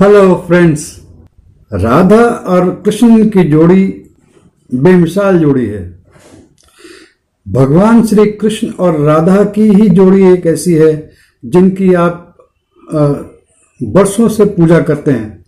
Hello 0.00 0.34
friends 0.46 0.82
Radha 1.72 2.22
और 2.48 2.68
कृष्ण 2.84 3.28
की 3.28 3.42
जोड़ी 3.44 3.84
बेमिसाल 4.74 5.38
जोड़ी 5.38 5.64
है। 5.66 5.80
भगवान 7.46 8.04
श्री 8.06 8.26
कृष्ण 8.32 8.70
और 8.70 9.00
राधा 9.00 9.44
की 9.44 9.62
ही 9.62 9.88
जोड़ी 9.88 10.22
एक 10.32 10.46
ऐसी 10.46 10.74
है, 10.74 11.10
जिनकी 11.44 11.92
आप 11.94 12.36
बरसों 13.80 14.28
से 14.28 14.44
पूजा 14.44 14.80
करते 14.80 15.10
हैं। 15.10 15.44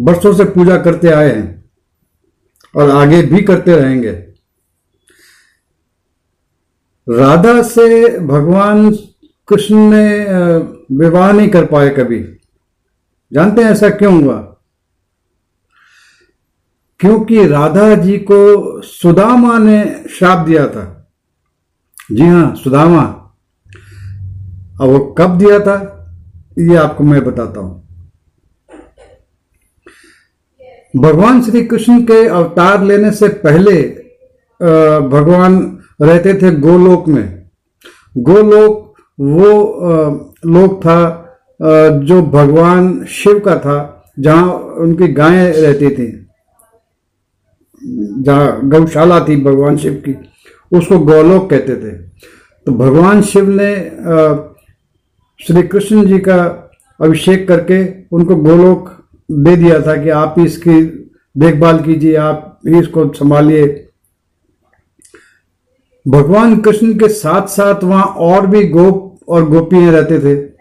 बरसों 0.00 0.32
से 0.32 0.44
पूजा 0.44 0.76
करते 0.76 1.08
आए 1.08 1.34
हैं 1.34 1.64
और 2.74 2.90
आगे 2.90 3.22
भी 3.22 3.42
करते 3.42 3.76
रहेंगे। 3.76 4.12
राधा 7.06 7.60
से 7.62 8.18
भगवान 8.18 8.90
कृष्ण 9.48 9.90
ने 9.90 10.08
विवाह 10.96 11.32
नहीं 11.32 11.48
कर 11.48 11.66
पाए 11.66 11.90
कभी। 11.90 12.24
जानते 13.36 13.62
हैं 13.62 13.70
ऐसा 13.70 13.88
क्यों 13.90 14.12
हुआ? 14.22 14.36
क्योंकि 17.00 17.46
राधा 17.46 17.94
जी 17.94 18.18
को 18.18 18.82
सुदामा 18.82 19.58
ने 19.58 20.04
श्राप 20.10 20.46
दिया 20.46 20.66
था। 20.68 20.84
जी 22.12 22.26
हाँ 22.26 22.54
सुदामा। 22.54 23.02
अब 24.80 24.88
वो 24.88 24.98
कब 25.18 25.36
दिया 25.38 25.58
था, 25.60 25.76
ये 26.58 26.76
आपको 26.76 27.04
मैं 27.04 27.24
बताता 27.24 27.60
हूँ। 27.60 27.82
भगवान 30.96 31.42
श्री 31.42 31.64
कृष्ण 31.64 32.00
के 32.02 32.26
अवतार 32.28 32.82
लेने 32.82 33.10
से 33.10 33.28
पहले 33.44 33.82
भगवान 35.10 35.56
रहते 36.02 36.34
थे 36.34 36.50
गोलोक 36.56 37.08
में। 37.08 37.48
गोलोक 38.16 38.94
वो 39.18 39.50
लोक 40.46 40.80
था 40.80 40.98
जो 41.60 42.20
भगवान 42.22 43.04
शिव 43.10 43.38
का 43.38 43.56
था, 43.58 43.76
जहाँ 44.18 44.52
उनकी 44.78 45.08
गायें 45.08 45.52
रहती 45.52 45.90
थी, 45.90 46.06
जहाँ 48.22 48.68
गौशाला 48.68 49.20
थी 49.20 49.36
भगवान 49.44 49.76
शिव 49.76 49.94
की, 50.06 50.14
उसको 50.72 50.98
गौलोक 51.00 51.48
कहते 51.50 51.76
थे। 51.76 51.90
तो 52.66 52.72
भगवान 52.72 53.22
शिव 53.22 53.48
ने 53.50 53.74
श्री 55.40 55.62
कृष्ण 55.62 56.04
जी 56.06 56.18
का 56.18 56.38
अभिषेक 57.00 57.46
करके 57.48 57.84
उनको 58.16 58.36
गोलोक 58.36 58.88
दे 59.28 59.56
दिया 59.56 59.80
था 59.80 59.96
कि 60.02 60.08
आप 60.10 60.34
ही 60.38 60.44
इसकी 60.44 60.80
देखभाल 61.36 61.80
कीजिए, 61.82 62.14
आप 62.16 62.60
ही 62.68 62.78
इसको 62.78 63.12
संभालिए। 63.12 63.66
भगवान 66.06 66.56
कृष्ण 66.60 66.92
के 66.98 67.08
साथ 67.08 67.46
साथ 67.48 67.84
वहाँ 67.84 68.04
और 68.04 68.46
भी 68.46 68.64
गोप 68.68 69.18
और 69.28 69.48
गोपियाँ 69.48 69.92
रहते 69.92 70.18
थे। 70.18 70.55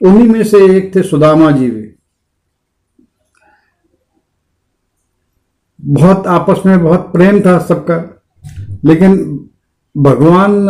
उन्हीं 0.00 0.26
में 0.28 0.42
से 0.44 0.58
एक 0.76 0.94
थे 0.94 1.02
सुदामा 1.02 1.50
जी 1.50 1.70
भी 1.70 1.88
बहुत 5.80 6.26
आपस 6.28 6.62
में 6.66 6.82
बहुत 6.82 7.10
प्रेम 7.12 7.40
था 7.40 7.58
सबका, 7.58 7.96
लेकिन 8.84 9.14
भगवान 9.94 10.66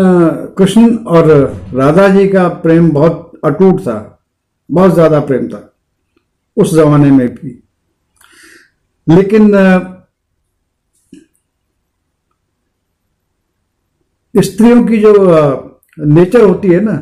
कृष्ण 0.59 0.97
और 1.07 1.29
राधा 1.75 2.09
जी 2.09 2.29
का 2.29 2.47
प्रेम 2.63 2.91
बहुत 2.91 3.41
अटूट 3.45 3.81
था, 3.81 3.97
बहुत 4.71 4.93
ज़्यादा 4.95 5.21
प्रेम 5.21 5.49
था 5.49 5.67
उस 6.57 6.75
जमाने 6.75 7.11
में 7.11 7.29
भी। 7.29 7.51
लेकिन 9.07 9.51
स्त्रियों 14.35 14.85
की 14.87 14.97
जो 14.97 15.13
नेचर 15.99 16.43
होती 16.43 16.69
है 16.69 16.81
ना, 16.81 16.95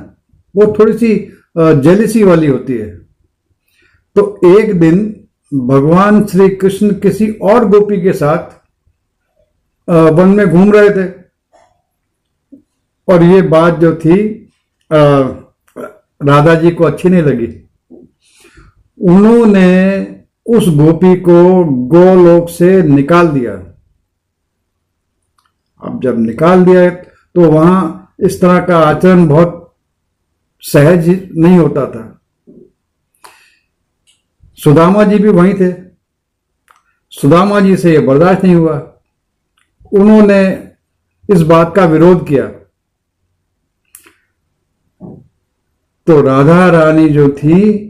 वो 0.55 0.75
थोड़ी 0.79 0.93
सी 0.93 1.15
जेलिसी 1.59 2.23
वाली 2.25 2.47
होती 2.47 2.73
है। 2.73 2.89
तो 4.17 4.41
एक 4.49 4.79
दिन 4.81 4.99
भगवान 5.53 6.25
श्री 6.27 6.49
कृष्ण 6.57 6.93
किसी 7.01 7.29
और 7.43 7.69
गोपी 7.69 8.01
के 8.03 8.13
साथ 8.13 8.57
वन 9.89 10.29
में 10.29 10.47
घूम 10.49 10.73
रहे 10.73 10.91
थे। 10.91 11.07
और 13.09 13.23
ये 13.23 13.43
बात 13.45 13.79
जो 13.79 13.95
थी 13.97 14.17
राधा 16.21 16.55
जी 16.55 16.71
को 16.71 16.85
अच्छी 16.85 17.09
नहीं 17.09 17.23
लगी। 17.23 17.47
उन्होंने 19.01 19.67
उस 20.47 20.69
गोपी 20.77 21.15
को 21.21 21.65
गोलोक 21.89 22.49
से 22.49 22.83
निकाल 22.85 23.29
दिया। 23.29 23.53
अब 25.83 26.01
जब 26.03 26.19
निकाल 26.21 26.65
दिया 26.65 26.89
तो 26.91 27.51
वहाँ 27.51 28.15
इस 28.21 28.41
तरह 28.41 28.61
का 28.61 28.79
आचरण 28.81 29.27
बहुत 29.29 29.58
सहज 30.61 31.29
नहीं 31.37 31.59
होता 31.59 31.87
था। 31.91 32.21
सुदामा 34.57 35.05
जी 35.05 35.19
भी 35.19 35.29
वहीं 35.29 35.55
थे। 35.55 35.75
सुदामा 37.11 37.61
जी 37.61 37.77
से 37.77 37.95
यह 37.95 38.07
बर्दाश्त 38.07 38.45
नहीं 38.45 38.55
हुआ। 38.55 39.01
उन्होंने 39.93 40.71
इस 41.31 41.43
बात 41.43 41.77
का 41.77 41.85
विरोध 41.85 42.29
किया। 42.29 42.47
तो 46.07 46.23
राधा 46.23 46.71
रानी 46.71 47.09
जो 47.09 47.29
थी, 47.29 47.85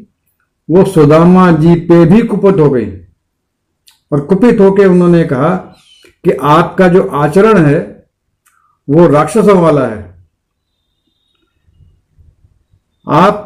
वो 0.70 0.84
सुदामा 0.84 1.52
जी 1.52 1.74
पे 1.74 2.06
भी 2.06 2.22
कुपित 2.22 2.60
हो 2.60 2.70
गई। 2.70 2.90
और 4.12 4.20
कुपित 4.20 4.60
होकर 4.60 4.86
उन्होंने 4.86 5.24
कहा 5.24 5.56
कि 6.24 6.30
आपका 6.30 6.88
जो 6.88 7.02
आचरण 7.02 7.64
है, 7.64 8.06
वो 8.90 9.08
राक्षसों 9.08 9.62
वाला 9.62 9.86
है। 9.86 10.17
आप 13.06 13.44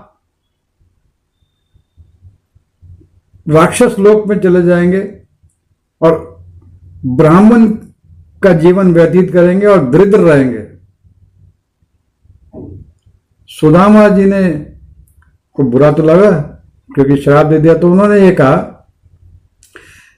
राक्षस 3.46 3.96
लोक 3.98 4.26
में 4.28 4.38
चले 4.40 4.62
जाएँगे 4.62 5.00
और 6.00 6.20
ब्राह्मण 7.06 7.66
का 8.42 8.52
जीवन 8.52 8.92
व्यतीत 8.94 9.32
करेंगे 9.32 9.66
और 9.66 9.90
दरिद्र 9.90 10.18
रहेंगे। 10.18 10.66
सुदामा 13.50 14.08
जी 14.08 14.24
ने 14.24 14.48
को 15.56 15.62
बुरा 15.62 15.90
तो 15.92 16.02
लगा, 16.02 16.30
क्योंकि 16.90 17.16
श्राप 17.16 17.46
दे 17.46 17.58
दिया 17.58 17.74
तो 17.74 17.90
उन्होंने 17.92 18.20
ये 18.20 18.30
कहा 18.32 18.56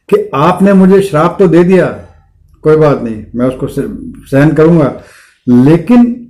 कि 0.09 0.31
आपने 0.35 0.73
मुझे 0.73 1.01
श्राप 1.03 1.37
तो 1.39 1.49
दे 1.49 1.65
दिया, 1.65 1.87
कोई 2.65 2.77
बात 2.77 3.03
नहीं, 3.03 3.25
मैं 3.35 3.47
उसको 3.47 3.67
सहन 4.27 4.53
करूँगा। 4.53 4.93
लेकिन 5.47 6.24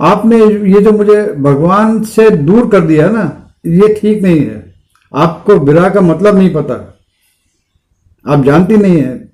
आपने 0.00 0.36
ये 0.44 0.80
जो 0.80 0.92
मुझे 0.92 1.32
भगवान 1.32 2.02
से 2.02 2.30
दूर 2.30 2.70
कर 2.70 2.80
दिया 2.80 3.08
ना, 3.10 3.54
ये 3.66 3.94
ठीक 3.94 4.22
नहीं 4.22 4.40
है। 4.40 4.74
आपको 5.14 5.54
विराह 5.54 5.90
का 5.90 6.00
मतलब 6.00 6.36
नहीं 6.36 6.54
पता। 6.54 6.74
आप 8.26 8.44
जानती 8.44 8.76
नहीं 8.76 9.00
है। 9.00 9.32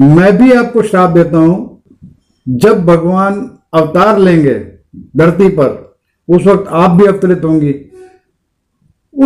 मैं 0.00 0.36
भी 0.38 0.52
आपको 0.52 0.82
श्राप 0.82 1.10
देता 1.10 1.38
हूँ, 1.38 1.82
जब 2.48 2.86
भगवान 2.86 3.58
अवतार 3.74 4.18
लेंगे 4.18 4.54
धरती 5.16 5.48
पर, 5.48 5.96
उस 6.28 6.46
वक्त 6.46 6.68
आप 6.68 6.90
भी 6.90 7.06
अवतरित 7.06 7.44
होंगी। 7.44 7.74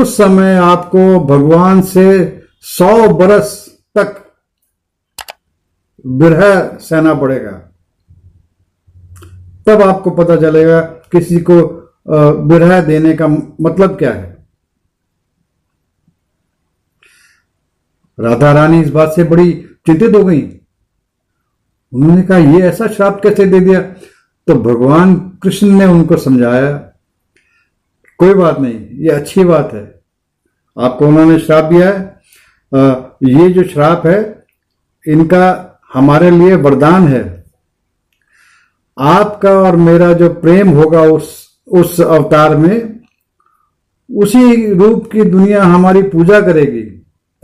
उस 0.00 0.16
समय 0.16 0.56
आपको 0.56 1.20
भगवान 1.20 1.82
से 1.82 2.38
सौ 2.60 3.08
बरस 3.08 3.78
तक 3.98 4.32
विरह 6.06 6.78
सहना 6.80 7.14
पड़ेगा। 7.14 7.71
तब 9.66 9.82
आपको 9.82 10.10
पता 10.12 10.36
चलेगा 10.36 10.80
किसी 11.12 11.38
को 11.40 11.54
विरह 12.48 12.80
देने 12.80 13.14
का 13.14 13.26
मतलब 13.26 13.96
क्या 13.98 14.12
है। 14.12 14.30
राधा 18.18 18.52
रानी 18.52 18.80
इस 18.82 18.90
बात 18.90 19.12
से 19.16 19.24
बड़ी 19.24 19.52
चिंतित 19.86 20.14
हो 20.14 20.24
गई। 20.24 20.40
उन्होंने 21.92 22.22
कहा 22.22 22.38
यह 22.38 22.64
ऐसा 22.64 22.86
श्राप 22.86 23.20
कैसे 23.22 23.46
दे 23.46 23.60
दिया? 23.60 23.80
तो 23.80 24.54
भगवान 24.54 25.14
कृष्ण 25.42 25.66
ने 25.68 25.84
उनको 25.86 26.16
समझाया, 26.16 26.72
कोई 28.18 28.34
बात 28.34 28.58
नहीं, 28.60 28.74
ये 28.98 29.10
अच्छी 29.10 29.44
बात 29.44 29.72
है। 29.72 29.84
आपको 30.76 31.06
उन्होंने 31.06 31.38
श्राप 31.38 31.64
दिया 31.64 31.88
है। 31.88 32.00
ये 33.24 33.48
जो 33.50 33.62
श्राप 33.64 34.06
है, 34.06 34.44
इनका 35.06 35.80
हमारे 35.92 36.30
लिए 36.30 36.54
वरदान 36.56 37.08
है। 37.08 37.41
आपका 38.98 39.50
और 39.50 39.76
मेरा 39.76 40.12
जो 40.12 40.28
प्रेम 40.28 40.68
होगा 40.68 41.02
उस 41.02 41.42
उस 41.68 42.00
अवतार 42.00 42.56
में, 42.56 43.00
उसी 44.10 44.72
रूप 44.74 45.10
की 45.12 45.22
दुनिया 45.22 45.64
हमारी 45.64 46.02
पूजा 46.02 46.40
करेगी 46.40 46.82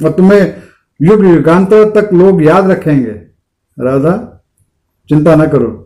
और 0.05 0.13
तुम्हें 0.13 0.55
युग 1.03 1.25
युगांतर 1.25 1.85
तक 1.91 2.13
लोग 2.13 2.43
याद 2.43 2.71
रखेंगे। 2.71 3.11
राधा, 3.79 4.43
चिंता 5.09 5.35
न 5.35 5.47
करो। 5.47 5.85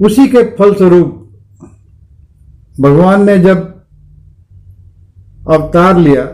उसी 0.00 0.26
के 0.26 0.42
फलस्वरूप 0.42 1.18
भगवान 2.80 3.24
ने 3.26 3.38
जब 3.38 3.84
अवतार 5.50 5.98
लिया, 5.98 6.24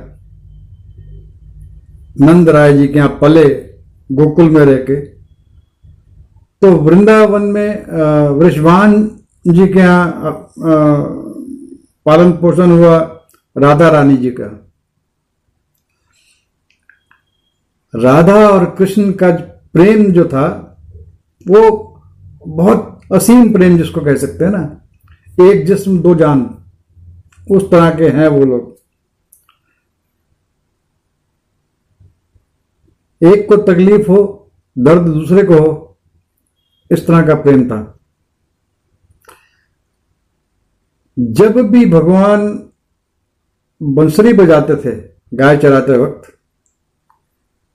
नंद 2.21 2.49
राय 2.49 2.79
जी 2.79 2.89
के 2.89 2.99
यहाँ 2.99 3.19
पले 3.21 3.45
गोकुल 4.13 4.51
में 4.51 4.65
रह 4.65 4.77
के 4.77 5.18
तो 6.63 6.71
वृंदावन 6.77 7.43
में 7.45 7.87
वृषभान 8.39 9.05
जी 9.47 9.67
के 9.69 9.79
यहाँ 9.79 10.33
पालन 12.07 12.33
पोषण 12.33 12.71
हुआ 12.71 12.99
राधा 13.57 13.89
रानी 13.91 14.17
जी 14.17 14.31
का। 14.31 14.47
राधा 17.95 18.35
और 18.49 18.65
कृष्ण 18.79 19.13
का 19.13 19.31
प्रेम 19.75 20.05
जो 20.13 20.25
था, 20.25 20.47
वो 21.47 21.61
बहुत 22.47 23.01
असीम 23.15 23.53
प्रेम 23.53 23.77
जिसको 23.79 24.01
कह 24.01 24.17
सकते 24.17 24.45
हैं 24.45 24.53
ना, 24.53 24.81
एक 25.41 25.67
जिस्म 25.67 25.99
दो 26.03 26.15
जान, 26.15 26.41
उस 27.47 27.71
तरह 27.71 27.91
के 27.91 28.09
हैं 28.09 28.29
वो 28.29 28.45
लोग। 28.45 28.77
एक 33.23 33.49
को 33.49 33.57
तकलीफ़ 33.65 34.11
हो, 34.11 34.51
दर्द 34.77 35.03
दूसरे 35.05 35.43
को 35.43 35.55
हो 35.55 35.88
इस 36.91 37.07
तरह 37.07 37.23
का 37.23 37.35
प्रेम 37.35 37.69
था। 37.69 37.79
जब 41.17 41.59
भी 41.71 41.85
भगवान 41.87 42.49
बंसरी 43.81 44.33
बजाते 44.33 44.77
थे, 44.77 44.97
गाय 45.35 45.57
चराते 45.57 45.97
वक्त 45.99 46.33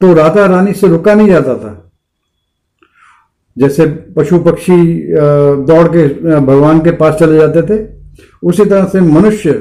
तो 0.02 0.14
राधा 0.14 0.46
रानी 0.46 0.74
से 0.74 0.88
रुका 0.88 1.14
नहीं 1.16 1.28
जाता 1.28 1.58
था। 1.58 1.92
जैसे 3.58 3.86
पशु 4.16 4.40
पक्षी 4.40 4.76
दौड़ 5.66 5.88
के 5.88 6.08
भगवान 6.40 6.80
के 6.80 6.92
पास 6.92 7.16
चले 7.20 7.38
जाते 7.38 7.62
थे, 7.64 7.78
उसी 8.44 8.66
तरह 8.66 8.86
से 8.86 9.02
मनुष्य 9.02 9.52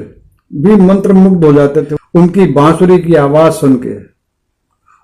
भी 0.51 0.75
मंत्र 0.77 1.13
मुग्ध 1.13 1.45
हो 1.45 1.53
जाते 1.53 1.83
थे। 1.83 1.95
उनकी 2.15 2.45
बांसुरी 2.53 2.99
की 2.99 3.15
आवाज़ 3.15 3.53
सुन 3.53 3.75
के। 3.75 3.93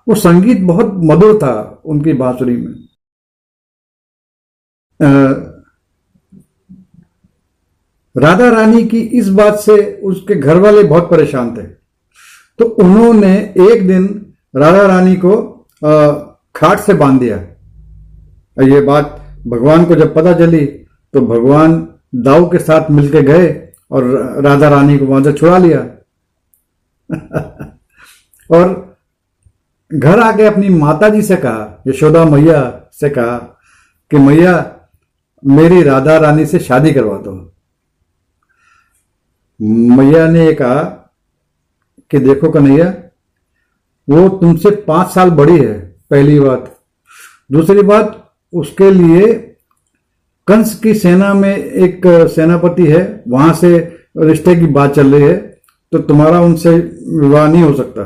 वो 0.06 0.14
संगीत 0.14 0.60
बहुत 0.60 0.92
मधुर 1.04 1.38
था 1.38 1.82
उनकी 1.84 2.12
बांसुरी 2.12 2.56
में। 2.56 2.74
राधा 8.14 8.48
रानी 8.50 8.82
की 8.84 9.00
इस 9.00 9.28
बात 9.28 9.58
से 9.58 10.00
उसके 10.04 10.34
घर 10.34 10.56
वाले 10.56 10.82
बहुत 10.84 11.10
परेशान 11.10 11.56
थे। 11.56 11.62
तो 12.58 12.64
उन्होंने 12.64 13.34
एक 13.60 13.86
दिन 13.86 14.32
राधा 14.56 14.86
रानी 14.86 15.14
को 15.16 15.32
खाट 16.54 16.80
से 16.80 16.94
बाँध 16.94 17.20
दिया। 17.20 17.36
ये 18.64 18.80
बात 18.80 19.16
भगवान 19.46 19.84
को 19.84 19.94
जब 19.94 20.14
पता 20.14 20.32
चली 20.32 20.64
तो 21.14 21.20
भगवान 21.20 21.88
दाऊ 22.14 22.48
के 22.50 22.58
साथ 22.58 22.90
मिलके 22.90 23.22
गए 23.22 23.72
और 23.90 24.04
राधा 24.42 24.68
रानी 24.68 24.98
को 24.98 25.06
वहाँ 25.06 25.22
से 25.24 25.32
छुड़ा 25.32 25.58
लिया। 25.58 25.80
और 28.50 28.96
घर 29.90 30.20
आके 30.20 30.44
अपनी 30.44 30.68
माता 30.68 31.08
जी 31.08 31.22
से 31.22 31.36
कहा, 31.36 31.82
यशोदा 31.86 32.24
मैया 32.24 32.60
से 32.92 33.08
कहा 33.10 33.36
कि 34.10 34.18
मैया 34.18 34.79
मेरी 35.42 35.82
राधा 35.82 36.16
रानी 36.18 36.46
से 36.46 36.58
शादी 36.58 36.92
करवा 36.92 37.16
दो। 37.18 37.32
मैया 39.96 40.26
ने 40.26 40.52
कहा 40.52 40.82
कि 42.10 42.18
देखो 42.18 42.50
कन्हैया, 42.50 42.86
वो 44.08 44.28
तुमसे 44.30 44.70
पाँच 44.82 45.08
साल 45.08 45.30
बड़ी 45.30 45.58
है, 45.58 45.78
पहली 46.10 46.38
बात। 46.40 46.76
दूसरी 47.50 47.82
बात, 47.82 48.16
उसके 48.52 48.90
लिए 48.90 49.32
कंस 50.48 50.74
की 50.74 50.94
सेना 50.94 51.32
में 51.34 51.56
एक 51.56 52.06
सेनापति 52.34 52.86
है, 52.86 53.22
वहाँ 53.28 53.52
से 53.54 53.78
रिश्ते 54.18 54.54
की 54.56 54.66
बात 54.68 54.94
चल 54.94 55.14
रही 55.14 55.22
है 55.22 55.36
तो 55.92 55.98
तुम्हारा 55.98 56.40
उनसे 56.40 56.70
विवाह 56.70 57.46
नहीं 57.48 57.62
हो 57.62 57.74
सकता। 57.74 58.02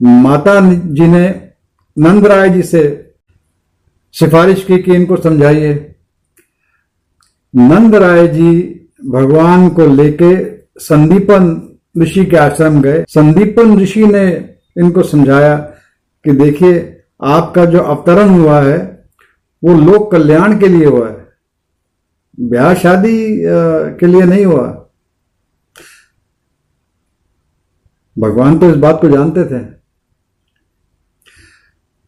माता 0.00 0.60
जी 0.70 1.06
ने 1.06 1.28
नंद 1.96 2.26
राय 2.26 2.48
जी 2.48 2.62
से 2.62 3.05
सिफारिश 4.16 4.64
की 4.64 4.78
कि 4.78 4.94
इनको 4.94 5.16
समझाइए। 5.16 5.94
नंद 7.54 7.94
राय 7.94 8.26
जी 8.28 8.52
भगवान 9.04 9.68
को 9.68 9.86
लेके 9.86 10.34
संदीपन 10.80 11.78
ऋषि 11.98 12.24
के 12.26 12.36
आश्रम 12.36 12.80
गए। 12.82 13.04
संदीपन 13.08 13.78
ऋषि 13.78 14.06
ने 14.06 14.54
इनको 14.78 15.02
समझाया 15.02 15.56
कि 16.24 16.32
देखिए, 16.32 17.02
आपका 17.22 17.64
जो 17.64 17.78
अवतरण 17.78 18.28
हुआ 18.28 18.60
है, 18.60 18.78
वो 19.62 19.74
लोक 19.74 20.10
कल्याण 20.12 20.58
के 20.60 20.68
लिए 20.68 20.86
हुआ 20.86 21.08
है। 21.08 21.26
ब्याह 22.40 22.74
शादी 22.74 23.42
के 23.98 24.06
लिए 24.06 24.22
नहीं 24.22 24.44
हुआ। 24.44 24.66
भगवान 28.18 28.58
तो 28.58 28.70
इस 28.70 28.76
बात 28.76 29.00
को 29.00 29.08
जानते 29.08 29.44
थे। 29.44 29.64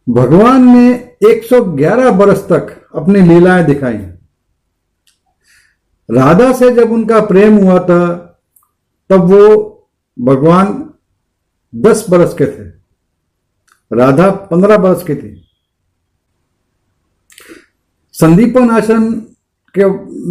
भगवान 0.09 0.69
ने 0.77 1.08
111 1.21 2.11
बरस 2.11 2.47
तक 2.49 2.77
अपनी 2.97 3.21
लीलाएँ 3.23 3.65
दिखाई। 3.65 3.97
राधा 6.09 6.53
से 6.53 6.71
जब 6.75 6.93
उनका 6.93 7.21
प्रेम 7.27 7.57
हुआ 7.57 7.79
था, 7.81 8.07
तब 9.11 9.21
वो 9.33 9.45
भगवान 10.17 10.69
10 11.73 12.05
बरस 12.11 12.35
के 12.35 12.47
थे। 12.47 12.69
राधा 13.91 14.31
15 14.51 14.77
बरस 14.79 15.03
की 15.03 15.15
थी। 15.15 15.35
संदीपन 18.15 18.71
आश्रम 18.71 19.13
के 19.75 19.85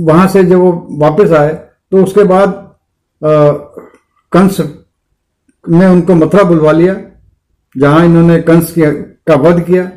वहाँ 0.04 0.28
से 0.28 0.44
जब 0.44 0.57
वो 0.57 0.72
वापस 1.00 1.31
आए 1.31 1.54
तो 1.92 2.04
उसके 2.04 2.24
बाद 2.24 2.63
कंस 4.31 4.60
ने 5.66 5.86
उनको 5.88 6.16
मथुरा 6.16 6.44
बुलवा 6.44 6.72
लिया, 6.72 6.95
जहाँ 7.75 8.06
इन्होंने 8.06 8.39
कंस 8.42 8.74
का 8.78 9.36
वध 9.38 9.63
किया। 9.66 9.89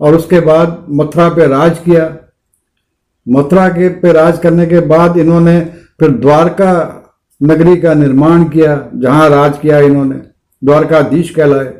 और 0.00 0.14
उसके 0.14 0.40
बाद 0.40 0.86
मथुरा 0.90 1.28
पे 1.28 1.46
राज 1.46 1.78
किया। 1.78 2.06
मथुरा 3.26 3.68
के 3.68 3.88
पे 3.88 4.12
राज 4.12 4.38
करने 4.38 4.66
के 4.66 4.80
बाद 4.80 5.16
इन्होंने 5.16 5.60
फिर 6.00 6.10
द्वारका 6.10 7.00
नगरी 7.40 7.76
का 7.76 7.94
निर्माण 7.94 8.44
किया, 8.48 8.90
जहाँ 8.94 9.28
राज 9.30 9.58
किया 9.58 9.78
इन्होंने, 9.78 10.16
द्वारकाधीश 10.62 11.30
कहलाए। 11.30 11.72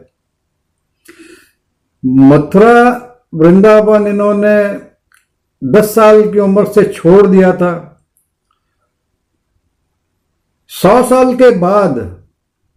मथुरा 2.05 3.01
वृंदावन 3.35 4.07
इन्होंने 4.07 4.57
दस 5.63 5.95
साल 5.95 6.23
की 6.33 6.39
उम्र 6.39 6.65
से 6.65 6.85
छोड़ 6.85 7.27
दिया 7.27 7.53
था। 7.53 7.91
सौ 10.71 11.03
साल 11.05 11.35
के 11.35 11.51
बाद 11.51 11.99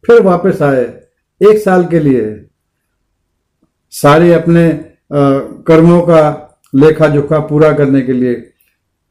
फिर 0.04 0.22
वापस 0.22 0.62
आए, 0.62 0.84
एक 1.42 1.58
साल 1.58 1.86
के 1.86 2.00
लिए। 2.00 2.46
सारे 3.94 4.34
अपने 4.34 4.87
कर्मों 5.12 6.02
का 6.02 6.22
लेखा 6.74 7.08
जोखा 7.08 7.40
पूरा 7.40 7.72
करने 7.74 8.02
के 8.02 8.14
लिए, 8.14 8.52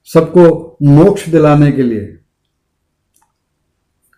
सबको 0.09 0.77
मोक्ष 0.83 1.29
दिलाने 1.29 1.71
के 1.73 1.83
लिए। 1.83 2.07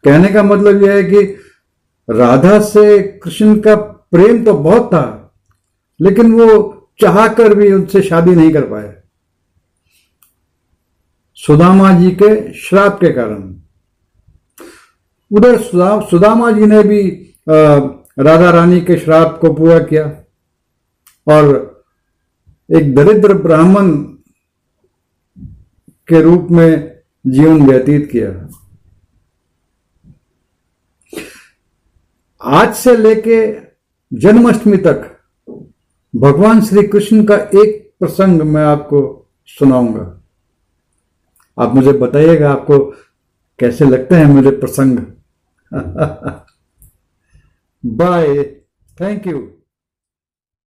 कहने 0.04 0.28
का 0.28 0.42
मतलब 0.42 0.82
यह 0.82 0.92
है 0.92 1.02
कि 1.04 1.22
राधा 2.08 2.58
से 2.60 2.98
कृष्ण 3.18 3.58
का 3.60 3.74
प्रेम 3.76 4.44
तो 4.44 4.54
बहुत 4.54 4.86
था, 4.86 5.34
लेकिन 6.00 6.32
वो 6.32 6.74
चाह 7.00 7.26
कर 7.28 7.54
भी 7.54 7.72
उनसे 7.72 8.02
शादी 8.02 8.34
नहीं 8.34 8.52
कर 8.52 8.68
पाए। 8.68 8.94
सुदामा 11.38 11.92
जी 11.98 12.10
के 12.12 12.52
श्राप 12.54 12.98
के 13.00 13.10
कारण। 13.12 13.42
उधर 15.30 15.58
सुदामा 16.02 16.50
जी 16.50 16.66
ने 16.66 16.82
भी 16.82 17.00
राधा 17.46 18.50
रानी 18.50 18.80
के 18.80 18.96
श्राप 18.98 19.38
को 19.40 19.52
पूरा 19.54 19.78
किया 19.80 20.04
और 21.26 21.67
एक 22.76 22.94
दरिद्र 22.94 23.34
ब्राह्मण 23.34 23.92
के 26.08 26.22
रूप 26.22 26.48
में 26.50 27.00
जीवन 27.26 27.66
व्यतीत 27.66 28.08
किया 28.12 28.48
आज 32.42 32.74
से 32.74 32.96
लेके 32.96 33.56
जन्माष्टमी 34.12 34.76
तक 34.76 35.20
भगवान 36.16 36.60
श्री 36.60 36.86
कृष्ण 36.86 37.24
का 37.24 37.36
एक 37.36 37.94
प्रसंग 38.00 38.42
मैं 38.42 38.64
आपको 38.64 39.28
सुनाऊँगा। 39.46 40.22
आप 41.58 41.74
मुझे 41.74 41.92
बताइएगा 41.92 42.52
आपको 42.52 42.78
कैसे 43.58 43.84
लगते 43.84 44.14
हैं 44.14 44.26
मेरे 44.26 44.50
प्रसंग? 44.50 44.98
Bye 47.86 48.44
thank 49.00 49.26
you 49.26 49.57